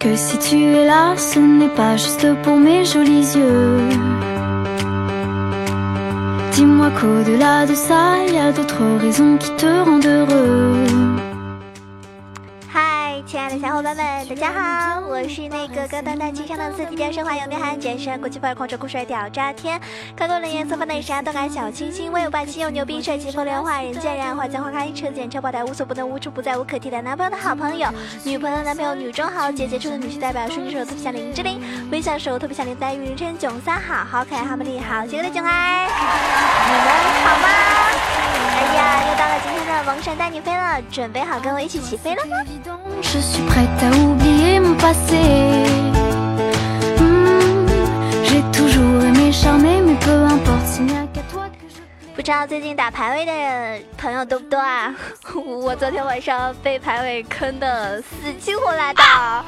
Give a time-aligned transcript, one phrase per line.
[0.00, 3.76] Que si tu es là, ce n'est pas juste pour mes jolis yeux.
[6.52, 11.29] Dis-moi qu'au-delà de ça, il y a d'autres raisons qui te rendent heureux.
[13.30, 19.80] 亲爱的小伙伴们，大家好，我是那个高端大气上档次、低调奢华有内涵、简身国际范儿、狂拽酷帅屌炸天、
[20.16, 27.88] 看过冷颜色、发内啥都敢小清新、威武霸气又牛逼、帅气风流话人见人爱花见花开、车见车爆胎、无所不能、无处不在、无可替代男朋友的好朋友、
[28.24, 31.62] 女朋友的男朋友、女中豪杰、杰出的女婿代表、顺手特别像林志玲，
[31.92, 35.86] 微笑时候特别像林黛玉、人称囧三好、好可爱、好美丽、好邪恶的囧儿，
[36.66, 36.82] 你们
[37.24, 37.48] 好吗？
[38.56, 42.36] 哎呀，又到了今天的萌神带你飞了，准备好跟我一起起飞了吗
[52.14, 54.94] 不知道最近打排位的朋友多不多啊？
[55.34, 58.06] 我昨天晚上被排位坑的死
[58.38, 59.44] 去活来的，啊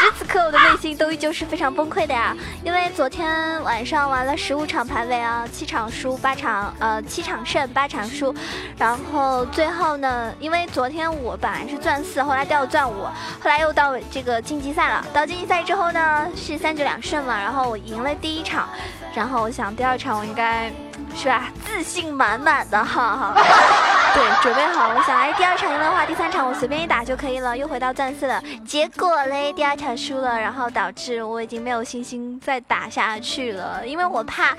[0.00, 2.34] 此时此刻我的内心都依旧是非常崩溃的呀。
[2.64, 8.34] 因为昨天晚上玩了十五场排位啊，七场输八场，呃，七场胜八场输，
[8.78, 15.04] 然后最后呢，因为昨天我本来是钻四，后来掉钻五，后来又到这个晋级赛了。
[15.12, 18.70] 到晋级赛之后呢，是三局两胜嘛，然后我赢了第一场，
[19.14, 20.72] 然后我想第二场我应该。
[21.16, 21.48] 是吧？
[21.66, 23.34] 自信满满的，哈哈。
[24.12, 28.42] 对，准备好，我想，哎，第二场赢的话，第三场我随便一打就可以了，又回到钻四了。
[28.66, 34.56] 结果嘞，第二场输了，然后导致我已经没有信心再打下去了，因为我怕，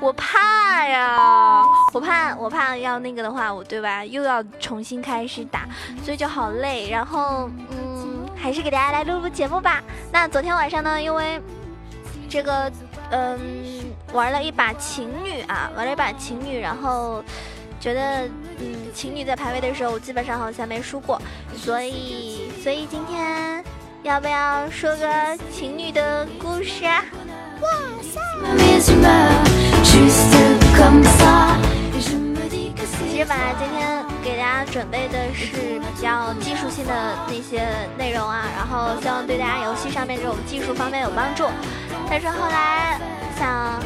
[0.00, 4.04] 我怕呀，我怕，我怕要那个的话，我对吧？
[4.04, 5.66] 又要重新开始打，
[6.02, 6.88] 所以就好累。
[6.90, 9.82] 然后，嗯，还是给大家来录录节目吧。
[10.10, 11.40] 那昨天晚上呢，因为
[12.28, 12.70] 这个。
[13.08, 13.38] 嗯，
[14.12, 17.22] 玩了一把情侣啊，玩了一把情侣，然后
[17.86, 18.26] 觉得
[18.58, 21.22] 嗯，情侣在排位的时候，我基本上好像没输过，
[21.56, 23.64] 所以所以今天
[24.02, 25.06] 要不要说个
[25.52, 27.04] 情侣的故事啊？
[27.62, 27.68] 哇
[28.02, 28.18] 塞！
[33.08, 41.44] 其实本来今天给大家准备的是比较技术性的那些内容啊，然后希望对大家游戏上面这种技术方面有帮助。
[42.10, 43.00] 但是后来
[43.38, 43.80] 想，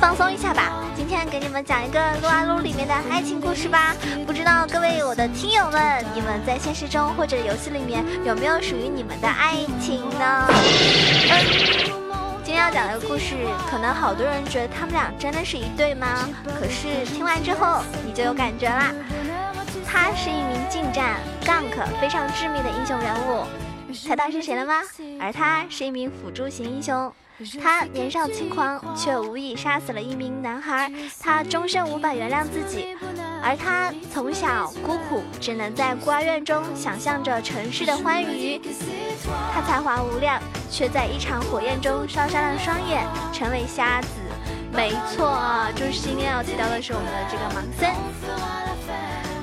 [0.00, 0.72] 放松一下吧。
[0.96, 3.94] 今天给你们讲一个撸啊撸里面的爱情故事吧。
[4.26, 10.48] 不知道各位我的听友们，你们在现实中或者游戏里面有没有属于你们的爱情呢？
[12.42, 13.36] 今天要讲的故事，
[13.70, 16.26] 可能好多人觉得他们俩真的是一对吗？
[16.58, 18.92] 可是听完之后，你就有感觉啦。
[19.86, 23.44] 他是一名近战 gank 非常致命的英雄人物，
[23.92, 24.80] 猜到是谁了吗？
[25.20, 27.12] 而他是一名辅助型英雄。
[27.60, 30.90] 他年少轻狂，却无意杀死了一名男孩。
[31.18, 32.96] 他终身无法原谅自己，
[33.42, 38.60] 而他从小孤苦，只能在孤儿院中想象着城市的欢愉。
[39.54, 40.40] 他才华无量，
[40.70, 44.08] 却在一场火焰中烧伤了双眼，成为瞎子。
[44.72, 45.40] 没错，
[45.74, 47.90] 就是今天要提到的是我们的这个盲僧。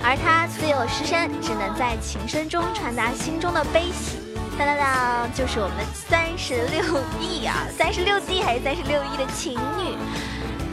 [0.00, 4.27] 而他自幼失身，只能在琴声中传达心中的悲喜。
[4.58, 6.82] 当当当，就是我们的三十六
[7.20, 9.96] 亿啊，三十六 D 还是三十六亿的情侣，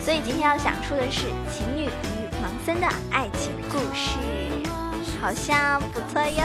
[0.03, 4.17] 所以今天要讲述的是情侣与盲僧的爱情故事，
[5.21, 6.43] 好像不错哟，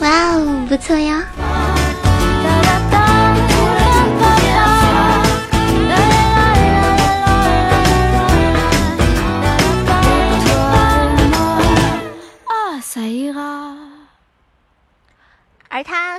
[0.00, 1.71] 哇哦，不错哟。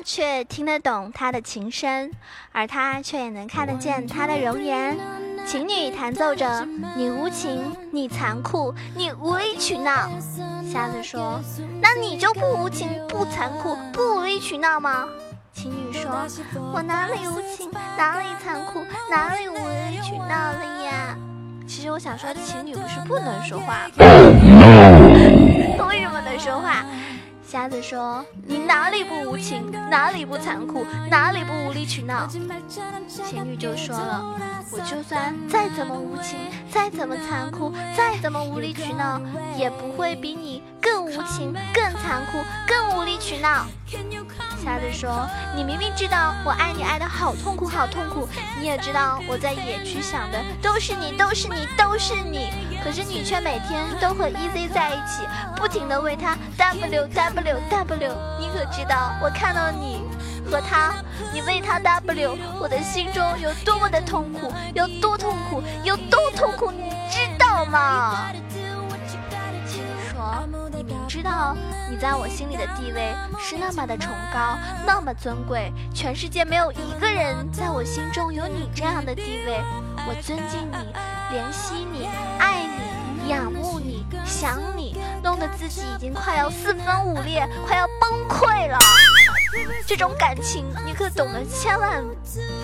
[0.03, 2.12] 却听得懂他的琴声，
[2.52, 4.97] 而他却也能看得见他的容颜。
[5.46, 6.66] 情侣弹奏着
[6.96, 10.09] ：“你无情，你残酷，你无理取闹。”
[10.72, 11.42] 瞎子说
[11.81, 15.06] ：“那你就不无情、不残酷、不无理取闹吗？”
[15.53, 16.25] 情侣说
[16.74, 21.16] ：“我哪里无情，哪里残酷，哪里无理取闹了呀？”
[21.68, 23.94] 其实我想说，情侣不是不能说话吗？
[25.90, 26.86] 为什么能说话？
[27.53, 32.25] 瞎子说：“你哪里不无情，哪里不残酷，哪里不无理取闹？”
[33.07, 34.36] 情侣就说了
[34.74, 36.36] ：“我就算再怎么无情，
[36.72, 39.22] 再怎么残酷，再怎么无理取闹，
[39.56, 43.68] 也不会比你更无情、更残酷、更无理取闹。”
[44.66, 48.28] 瞎子说：“你明明知道我爱你爱的好痛苦，好痛苦，
[48.60, 52.50] 你也知道我在野区想的都是你，都是你，都是你。
[52.83, 55.24] 可是你却每天都和 EZ 在一起，
[55.56, 60.03] 不停的为他 W W。” W 你可知道我看到你
[60.50, 60.94] 和他，
[61.33, 68.31] 你为他 W，我的心中有多么的痛苦，有多痛苦，有多痛苦，你知道吗？
[70.12, 71.56] 说，你明知道
[71.89, 79.62] 你在我心里的地位是那么的崇高，那么尊贵，全世界没有一个人在我心中有你这样的地位。
[80.06, 80.94] 我尊敬你，
[81.35, 82.62] 怜惜你，爱，
[83.33, 88.77] 仰慕你，想你，弄得自己已经快要四分五裂，快要崩溃了。
[89.85, 92.03] 这种感情，你可懂得千万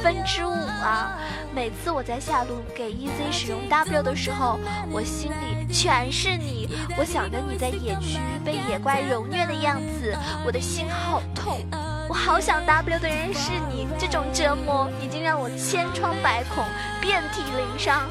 [0.02, 1.18] 分之五啊！
[1.54, 4.60] 每次我在下路给 EZ 使用 W 的时候，
[4.92, 6.70] 我心里全是你。
[6.98, 11.60] 我想着你在野区被野怪揉虐的样子，我的心好痛。
[12.08, 16.64] 我好想 W 的人是你，这种折磨已经让我千疮百孔，
[17.02, 18.08] 遍体鳞伤。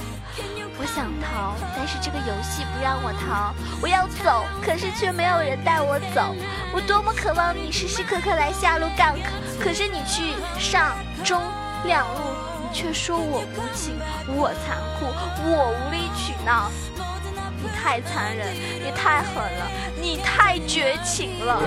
[0.81, 3.53] 我想逃，但是这个游戏不让我逃。
[3.83, 6.35] 我要走，可是却没有人带我走。
[6.73, 9.27] 我多么渴望你时时刻刻来下路 gank，
[9.61, 11.43] 可是你去上中
[11.85, 12.21] 两路，
[12.63, 13.99] 你却说我无情，
[14.29, 15.07] 我残酷，
[15.45, 16.71] 我无理取闹。
[17.61, 19.67] 你太残忍，你太狠了，
[20.01, 21.59] 你太绝情了。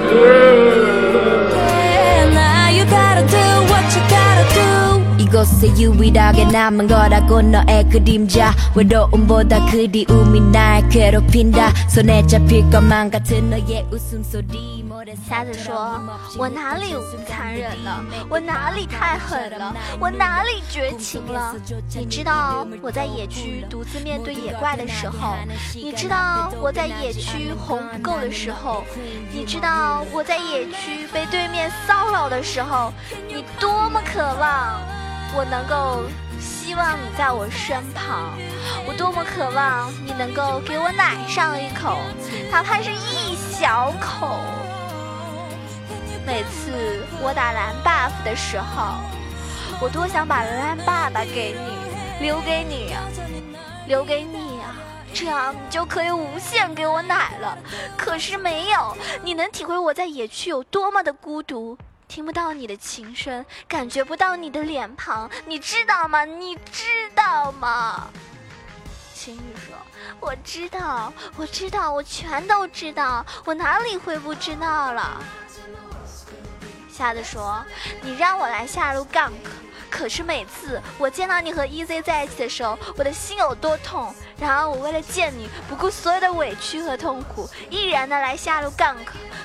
[15.03, 15.99] 我瞎子说
[16.37, 16.93] ：“我哪里
[17.27, 18.03] 残忍了？
[18.29, 19.73] 我哪里太狠了？
[19.99, 21.55] 我哪里绝情了？
[21.97, 25.35] 你知道我在野区独自面对野怪的时候，
[25.73, 28.83] 你知道我在野区红不够的时候，
[29.31, 32.93] 你知道我在野区被对面骚扰的时候，
[33.27, 34.77] 你多么渴望。”
[35.33, 36.03] 我能够
[36.39, 38.37] 希望你在我身旁，
[38.85, 41.97] 我多么渴望你能够给我奶上一口，
[42.51, 44.37] 哪怕是一小口。
[46.25, 48.95] 每次我打蓝 buff 的时候，
[49.79, 53.01] 我多想把蓝爸爸给你，留给你啊，
[53.87, 54.75] 留给你啊，
[55.13, 57.57] 这样你就可以无限给我奶了。
[57.97, 61.77] 可是没有，你能体会我在野区有多么的孤独。
[62.11, 66.25] 听不到你的琴声，感觉不到你的脸庞，你知道吗？
[66.25, 66.83] 你知
[67.15, 68.09] 道吗？
[69.15, 69.73] 秦羽说
[70.19, 75.23] ：“我知道，我知道，我全都知道，我哪里会不知道了？”
[76.91, 77.63] 瞎子说
[78.03, 79.31] ：“你让我来下路 gank。”
[79.91, 84.11] 可是每次我见到你和 EZ 在一起的时候，我的心有多痛。
[84.39, 88.95] 然而我为了见你，不顾所有的委屈和痛苦，毅然的来下路 gank。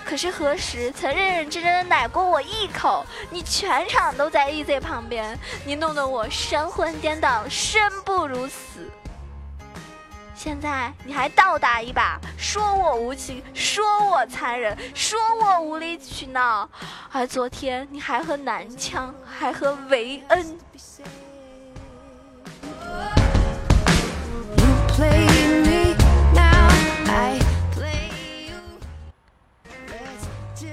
[0.04, 3.04] 可是何时曾认认真真的奶过我一口？
[3.28, 8.88] 你全场都在 EZ 旁边，你弄得我神魂颠倒，生不如死。
[10.36, 16.68] 现在你还倒打一把，说我无情，说我残忍，说我无理取闹，
[17.10, 20.58] 而昨天你还和南枪，还和维恩。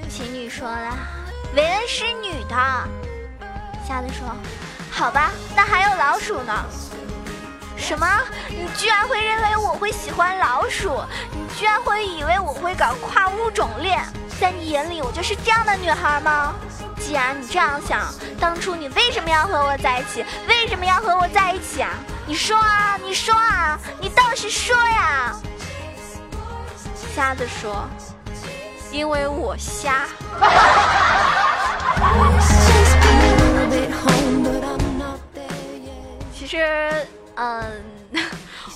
[0.09, 0.97] 情侣说了，
[1.55, 2.55] 维恩是女的。
[3.87, 4.27] 瞎子说，
[4.91, 6.53] 好吧，那还有老鼠呢。
[7.83, 8.07] 什么？
[8.49, 11.03] 你居然会认为我会喜欢老鼠？
[11.33, 14.01] 你居然会以为我会搞跨物种恋？
[14.39, 16.55] 在你眼里，我就是这样的女孩吗？
[16.97, 20.25] 既然你这样想，当初你为什么要和我在一起？
[20.47, 21.91] 为什么要和我在一起啊？
[22.25, 25.35] 你说啊，你说啊，你倒是说呀！
[27.13, 27.85] 瞎子说
[28.91, 30.07] ：“因为我瞎。
[36.33, 37.05] ”其实。
[37.35, 37.83] 嗯，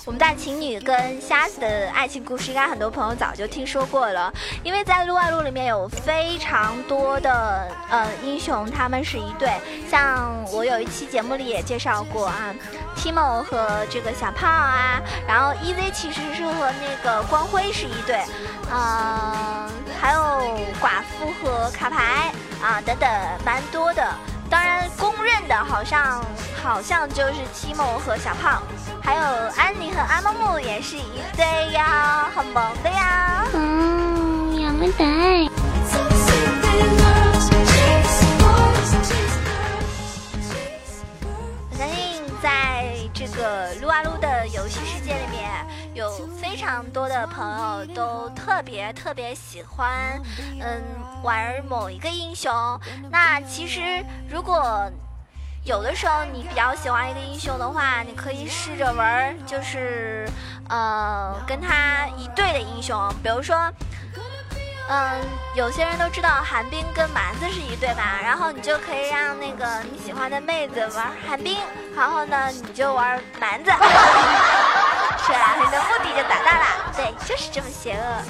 [0.04, 4.32] 我们大情侣跟瞎子的爱情故事，应该很多朋友早就听说过了。
[4.64, 9.52] 因为在撸啊撸里面有非常多的呃英雄，他们是一对。
[9.88, 12.54] 像我有一期节目里也介绍过啊
[12.96, 18.24] ，Timo 和这个小胖啊，然后 EZ 其实是和那个光辉是一对，
[18.72, 20.20] 嗯，还有
[20.80, 23.08] 寡妇和卡牌啊等等，
[23.44, 24.04] 蛮多的。
[24.50, 26.24] 当然，公认的好像
[26.62, 28.62] 好像就是七梦和小胖，
[29.02, 29.22] 还有
[29.56, 33.44] 安妮和阿木木也是一对呀，很萌的呀。
[33.52, 35.04] 嗯，杨么呆。
[41.70, 45.27] 我相信在这个撸啊撸的游戏世界里面。
[45.98, 50.20] 有非常多的朋友都特别特别喜欢，
[50.60, 50.80] 嗯，
[51.24, 52.52] 玩某一个英雄。
[53.10, 53.80] 那其实
[54.30, 54.88] 如果
[55.64, 60.28] 有的时候你比较喜欢一个英雄的话，你可以试着玩，就是
[60.68, 63.12] 呃跟他一对的英雄。
[63.20, 63.56] 比如说，
[64.88, 65.20] 嗯，
[65.56, 68.20] 有些人都知道寒冰跟蛮子是一对吧？
[68.22, 71.58] 然后你就可以让那个你喜欢的妹子玩寒冰，
[71.96, 73.72] 然后呢你就玩蛮子。
[75.28, 76.64] 这样你的目的就达到了。
[76.96, 78.24] 对就是这么邪恶。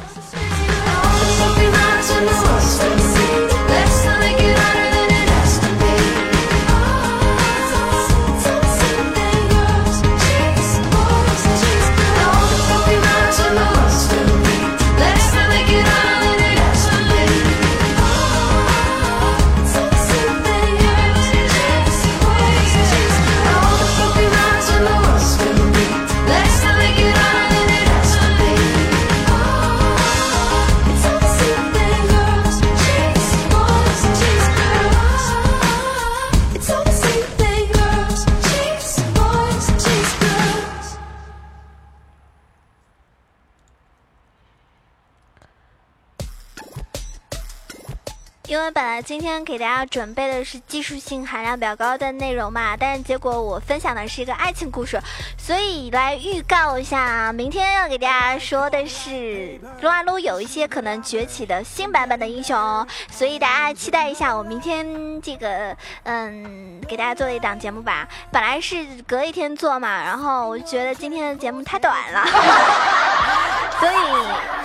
[48.58, 55.00] 因为本来今天给大家准备的是技术性含量比较高的内容嘛，但是结果我分享的是一个爱情故事，
[55.38, 68.08] 所以来预告一下，明天要给大家说的是撸啊撸有一些可能崛起的新版本的英雄，所以大家期待一下我明天这个嗯给大家做的一档节目吧。
[68.32, 72.26] 本来是隔一天做嘛，然后我就觉得今天的节目太短了，
[73.78, 73.94] 所以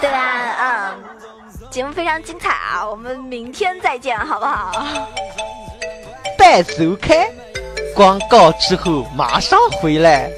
[0.02, 0.56] 对吧？
[0.60, 1.23] 嗯。
[1.74, 2.88] 节目非常精彩啊！
[2.88, 4.86] 我们明天再见，好不好？
[6.38, 7.28] 拜走开，
[7.96, 10.30] 广告之后马上回来。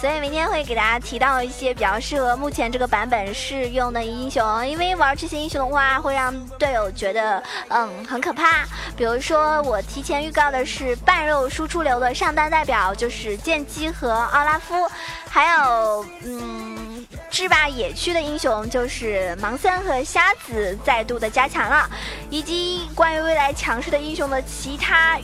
[0.00, 8.64] 所以明天会给大家提到一些比较适合目前这个版本适用的英雄，因为玩这些英雄的话会让队友觉得嗯很可怕。
[8.96, 14.88] 比如说我提前预告的是半肉输出流的上单代表就是剑姬和奥拉夫，
[15.28, 16.89] 还有嗯。
[17.30, 21.88] 制霸野区的英雄就是盲僧和瞎子再度的加强了，
[22.28, 25.18] 以及关于未来强势的英雄的其他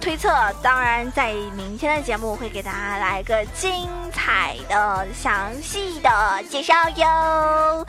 [0.00, 0.28] 推测，
[0.60, 6.10] 当然在明天的节目会给大家来个精彩的、详细的
[6.50, 7.86] 介绍哟。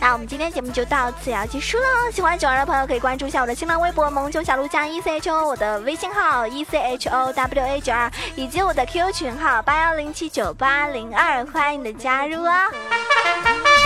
[0.00, 2.10] 那我们今天节目就到此要结束了。
[2.12, 12.52] 喜欢九儿的朋友可以关注一下我的新浪微博“萌九小鹿加 E C H O”，我的微信号 “E C H O W A 九二”，以及我的 QQ 群号八幺零七九八零二，欢迎你的加入哦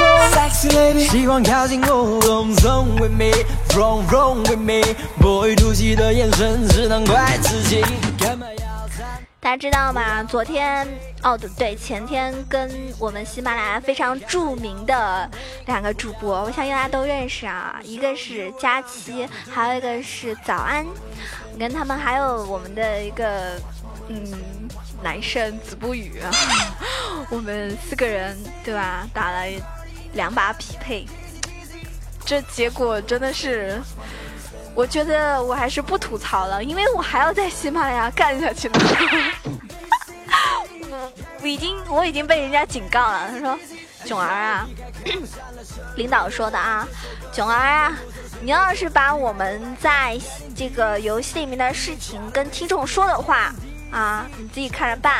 [0.06, 0.30] 啊！
[9.38, 10.24] 大家知道吗？
[10.24, 10.86] 昨天
[11.22, 15.30] 哦，对对，前天跟我们喜马拉雅非常著名的
[15.66, 20.84] 两个主播，我相信大家都认识啊，一个是佳期，还有一个是早安。
[21.52, 23.52] 我跟他们还有我们的一个
[24.08, 24.68] 嗯
[25.02, 26.20] 男生子不语，
[27.30, 29.06] 我们四个人对吧？
[29.14, 29.44] 打了
[30.16, 31.06] 两把匹配，
[32.24, 33.80] 这结果真的是。
[34.74, 38.78] 我觉得我还是不吐槽了，因为我还要在喜马拉雅干下去呢。
[41.40, 43.58] 我已经我已经被人家警告了，他说
[44.04, 44.66] ：“囧儿啊，
[45.96, 46.86] 领导说的啊，
[47.32, 47.96] 囧儿啊，
[48.42, 50.20] 你要是把我们在
[50.54, 53.54] 这个游戏里面的事情跟听众说的话
[53.90, 55.18] 啊，你自己看着办。”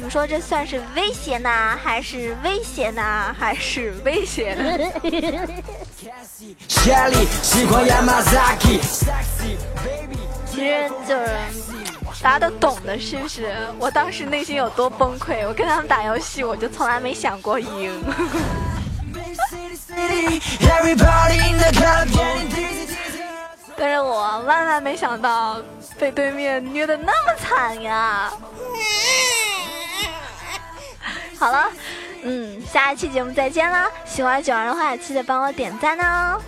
[0.00, 4.78] 你们说这算是威胁呢，还是威胁呢，还是威胁呢？
[10.50, 11.36] 其实就是
[12.22, 13.54] 大家都懂的，是不是？
[13.78, 15.46] 我当时内心有多崩溃？
[15.46, 18.02] 我跟他们打游戏，我就从来没想过赢。
[23.76, 25.58] 但是我万万没想到
[25.98, 28.32] 被对面虐的那么惨呀！
[31.40, 31.70] 好了，
[32.22, 33.86] 嗯，下一期节目再见啦！
[34.04, 36.38] 喜欢九儿的话，记得帮我点赞哦。